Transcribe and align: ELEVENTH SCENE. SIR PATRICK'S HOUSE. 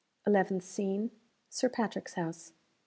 ELEVENTH 0.25 0.63
SCENE. 0.63 1.11
SIR 1.51 1.69
PATRICK'S 1.69 2.15
HOUSE. 2.15 2.53